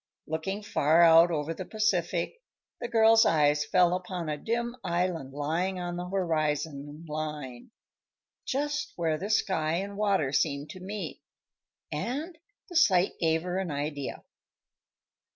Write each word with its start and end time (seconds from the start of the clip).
Looking 0.25 0.63
far 0.63 1.03
out 1.03 1.29
over 1.29 1.53
the 1.53 1.63
Pacific, 1.63 2.41
the 2.79 2.87
girl's 2.87 3.23
eyes 3.23 3.63
fell 3.63 3.93
upon 3.93 4.29
a 4.29 4.35
dim 4.39 4.75
island 4.83 5.31
lying 5.31 5.79
on 5.79 5.95
the 5.95 6.09
horizon 6.09 7.05
line 7.07 7.69
just 8.43 8.93
where 8.95 9.19
the 9.19 9.29
sky 9.29 9.73
and 9.75 9.95
water 9.95 10.31
seemed 10.31 10.71
to 10.71 10.79
meet 10.79 11.21
and 11.91 12.35
the 12.67 12.75
sight 12.77 13.11
gave 13.21 13.43
her 13.43 13.59
an 13.59 13.69
idea. 13.69 14.23